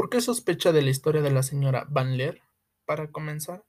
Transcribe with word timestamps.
¿Por 0.00 0.08
qué 0.08 0.22
sospecha 0.22 0.72
de 0.72 0.80
la 0.80 0.88
historia 0.88 1.20
de 1.20 1.30
la 1.30 1.42
señora 1.42 1.86
Van 1.90 2.16
Leer? 2.16 2.40
Para 2.86 3.10
comenzar, 3.10 3.66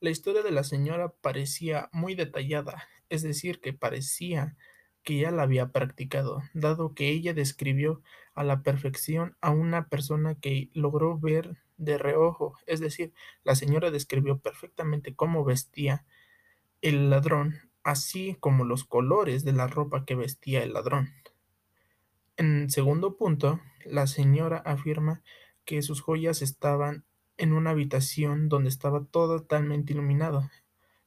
la 0.00 0.08
historia 0.08 0.42
de 0.42 0.50
la 0.50 0.64
señora 0.64 1.10
parecía 1.20 1.90
muy 1.92 2.14
detallada, 2.14 2.88
es 3.10 3.20
decir, 3.20 3.60
que 3.60 3.74
parecía 3.74 4.56
que 5.02 5.18
ya 5.18 5.30
la 5.30 5.42
había 5.42 5.72
practicado, 5.72 6.42
dado 6.54 6.94
que 6.94 7.10
ella 7.10 7.34
describió 7.34 8.00
a 8.32 8.44
la 8.44 8.62
perfección 8.62 9.36
a 9.42 9.50
una 9.50 9.90
persona 9.90 10.36
que 10.36 10.70
logró 10.72 11.18
ver 11.18 11.58
de 11.76 11.98
reojo, 11.98 12.56
es 12.64 12.80
decir, 12.80 13.12
la 13.42 13.54
señora 13.54 13.90
describió 13.90 14.38
perfectamente 14.38 15.14
cómo 15.14 15.44
vestía 15.44 16.06
el 16.80 17.10
ladrón, 17.10 17.56
así 17.82 18.38
como 18.40 18.64
los 18.64 18.84
colores 18.84 19.44
de 19.44 19.52
la 19.52 19.66
ropa 19.66 20.06
que 20.06 20.14
vestía 20.14 20.62
el 20.62 20.72
ladrón. 20.72 21.12
En 22.38 22.70
segundo 22.70 23.18
punto, 23.18 23.60
la 23.84 24.06
señora 24.06 24.56
afirma 24.64 25.22
que 25.64 25.82
sus 25.82 26.00
joyas 26.00 26.42
estaban 26.42 27.04
en 27.36 27.52
una 27.52 27.70
habitación 27.70 28.48
donde 28.48 28.68
estaba 28.68 29.04
totalmente 29.04 29.92
iluminado, 29.92 30.50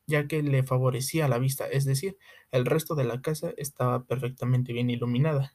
ya 0.08 0.28
que 0.28 0.42
le 0.44 0.64
favorecía 0.64 1.28
la 1.28 1.38
vista, 1.38 1.68
es 1.68 1.86
decir, 1.86 2.18
el 2.52 2.66
resto 2.66 2.96
de 2.96 3.04
la 3.04 3.22
casa 3.22 3.54
estaba 3.58 4.04
perfectamente 4.04 4.74
bien 4.74 4.90
iluminada. 4.90 5.54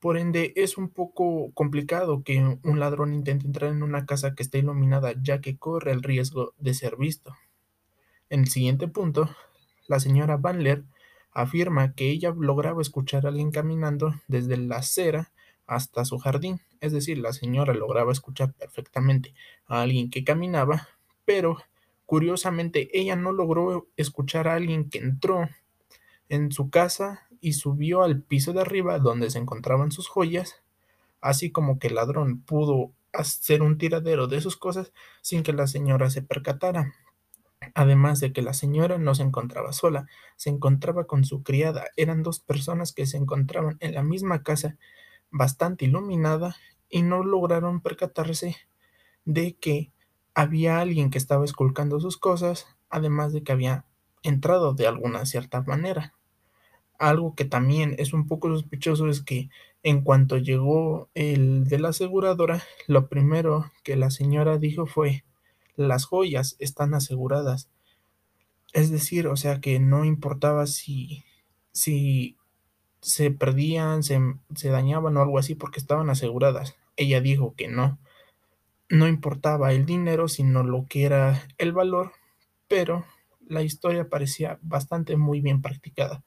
Por 0.00 0.16
ende, 0.16 0.54
es 0.56 0.78
un 0.78 0.88
poco 0.88 1.52
complicado 1.52 2.22
que 2.22 2.38
un 2.62 2.80
ladrón 2.80 3.12
intente 3.12 3.46
entrar 3.46 3.70
en 3.70 3.82
una 3.82 4.06
casa 4.06 4.34
que 4.34 4.42
esté 4.42 4.58
iluminada, 4.58 5.12
ya 5.20 5.42
que 5.42 5.58
corre 5.58 5.92
el 5.92 6.02
riesgo 6.02 6.54
de 6.58 6.72
ser 6.72 6.96
visto. 6.96 7.36
En 8.30 8.40
el 8.40 8.48
siguiente 8.48 8.88
punto, 8.88 9.28
la 9.88 10.00
señora 10.00 10.38
Van 10.38 10.62
Leer 10.62 10.84
afirma 11.32 11.94
que 11.94 12.08
ella 12.10 12.34
lograba 12.36 12.80
escuchar 12.80 13.26
a 13.26 13.28
alguien 13.28 13.50
caminando 13.50 14.14
desde 14.26 14.56
la 14.56 14.76
acera 14.76 15.32
hasta 15.66 16.04
su 16.04 16.18
jardín, 16.18 16.60
es 16.80 16.92
decir, 16.92 17.18
la 17.18 17.32
señora 17.32 17.74
lograba 17.74 18.12
escuchar 18.12 18.52
perfectamente 18.54 19.34
a 19.66 19.82
alguien 19.82 20.10
que 20.10 20.24
caminaba, 20.24 20.88
pero 21.24 21.58
curiosamente 22.06 22.90
ella 22.98 23.16
no 23.16 23.32
logró 23.32 23.88
escuchar 23.96 24.48
a 24.48 24.54
alguien 24.54 24.90
que 24.90 24.98
entró 24.98 25.48
en 26.28 26.52
su 26.52 26.70
casa 26.70 27.26
y 27.40 27.54
subió 27.54 28.02
al 28.02 28.22
piso 28.22 28.52
de 28.52 28.60
arriba 28.60 28.98
donde 28.98 29.30
se 29.30 29.38
encontraban 29.38 29.92
sus 29.92 30.08
joyas, 30.08 30.62
así 31.20 31.50
como 31.50 31.78
que 31.78 31.88
el 31.88 31.96
ladrón 31.96 32.42
pudo 32.42 32.92
hacer 33.12 33.62
un 33.62 33.78
tiradero 33.78 34.26
de 34.26 34.40
sus 34.40 34.56
cosas 34.56 34.92
sin 35.20 35.42
que 35.42 35.52
la 35.52 35.66
señora 35.66 36.10
se 36.10 36.22
percatara. 36.22 36.94
Además 37.74 38.20
de 38.20 38.32
que 38.32 38.42
la 38.42 38.54
señora 38.54 38.98
no 38.98 39.14
se 39.14 39.22
encontraba 39.22 39.72
sola, 39.72 40.06
se 40.36 40.48
encontraba 40.48 41.06
con 41.06 41.24
su 41.24 41.42
criada. 41.42 41.88
Eran 41.96 42.22
dos 42.22 42.40
personas 42.40 42.92
que 42.92 43.06
se 43.06 43.18
encontraban 43.18 43.76
en 43.80 43.94
la 43.94 44.02
misma 44.02 44.42
casa 44.42 44.78
bastante 45.30 45.84
iluminada 45.84 46.56
y 46.88 47.02
no 47.02 47.22
lograron 47.22 47.80
percatarse 47.80 48.56
de 49.24 49.56
que 49.56 49.92
había 50.34 50.80
alguien 50.80 51.10
que 51.10 51.18
estaba 51.18 51.44
esculcando 51.44 52.00
sus 52.00 52.16
cosas, 52.16 52.66
además 52.88 53.32
de 53.32 53.42
que 53.42 53.52
había 53.52 53.84
entrado 54.22 54.74
de 54.74 54.86
alguna 54.86 55.26
cierta 55.26 55.62
manera. 55.62 56.14
Algo 56.98 57.34
que 57.34 57.44
también 57.44 57.94
es 57.98 58.12
un 58.12 58.26
poco 58.26 58.48
sospechoso 58.48 59.08
es 59.08 59.22
que 59.22 59.48
en 59.82 60.02
cuanto 60.02 60.36
llegó 60.36 61.08
el 61.14 61.64
de 61.64 61.78
la 61.78 61.88
aseguradora, 61.88 62.62
lo 62.86 63.08
primero 63.08 63.70
que 63.82 63.96
la 63.96 64.10
señora 64.10 64.58
dijo 64.58 64.86
fue, 64.86 65.24
las 65.76 66.04
joyas 66.04 66.56
están 66.58 66.92
aseguradas. 66.94 67.70
Es 68.72 68.90
decir, 68.90 69.26
o 69.26 69.36
sea 69.36 69.60
que 69.60 69.80
no 69.80 70.04
importaba 70.04 70.66
si, 70.66 71.24
si 71.72 72.36
se 73.00 73.30
perdían, 73.30 74.02
se, 74.02 74.20
se 74.54 74.68
dañaban 74.68 75.16
o 75.16 75.22
algo 75.22 75.38
así 75.38 75.54
porque 75.54 75.80
estaban 75.80 76.10
aseguradas. 76.10 76.76
Ella 76.96 77.20
dijo 77.20 77.54
que 77.56 77.68
no. 77.68 77.98
No 78.88 79.08
importaba 79.08 79.72
el 79.72 79.86
dinero, 79.86 80.28
sino 80.28 80.62
lo 80.64 80.86
que 80.88 81.04
era 81.04 81.42
el 81.58 81.72
valor, 81.72 82.12
pero 82.68 83.04
la 83.46 83.62
historia 83.62 84.08
parecía 84.08 84.58
bastante 84.62 85.16
muy 85.16 85.40
bien 85.40 85.62
practicada. 85.62 86.22